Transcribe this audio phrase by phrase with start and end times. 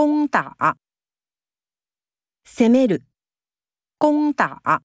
[0.00, 0.77] 攻打，
[2.45, 3.03] 攻める、
[3.97, 4.83] 攻打，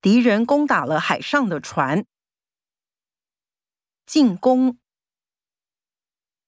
[0.00, 2.04] 敌人攻打了海上的船。
[4.04, 4.78] 进攻，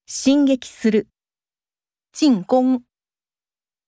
[0.05, 1.07] 進撃する、
[2.11, 2.85] 进攻，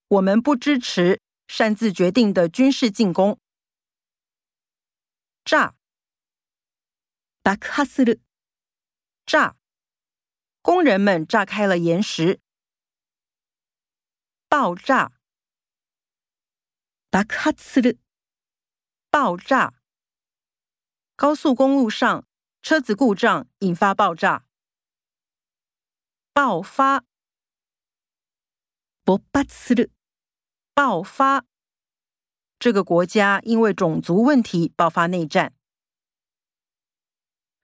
[0.06, 3.40] 我们不支持擅自决定的军事进攻。
[5.44, 5.74] 炸，
[7.42, 8.20] 爆破する、
[9.26, 9.56] 炸，
[10.62, 12.40] 工人们炸开了岩石。
[14.53, 15.11] 爆炸，
[17.09, 17.99] 爆発する、
[19.09, 19.73] 爆炸，
[21.15, 22.27] 高速公路上
[22.61, 24.45] 车子故障引发爆炸。
[26.33, 27.03] 爆发，
[29.03, 29.91] 勃発する、
[30.73, 31.45] 爆发，
[32.57, 35.53] 这个国家因为种族问题爆发内战。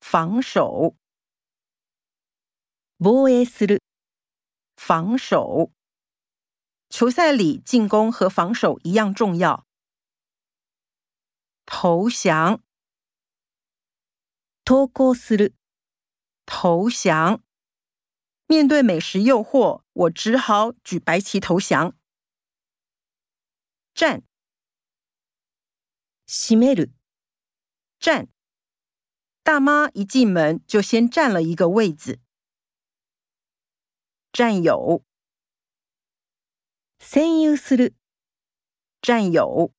[0.01, 0.95] 防守，
[2.97, 3.81] 防衛する、
[4.75, 5.71] 防守，
[6.89, 9.67] 球赛里进攻和防守一样重要。
[11.65, 12.61] 投降，
[14.63, 15.53] 投降する、
[16.45, 17.43] 投降。
[18.47, 21.97] 面对美食诱惑，我只好举白旗投降。
[23.95, 24.23] 站，
[26.27, 26.91] 閉める、
[27.99, 28.27] 站。
[29.41, 32.19] 大妈一进门就先占了一个位子。
[34.31, 35.03] 占有，
[37.12, 37.94] 占有する、
[39.02, 39.72] 占有。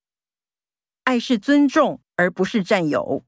[1.05, 3.23] 爱是尊重，而不是占有。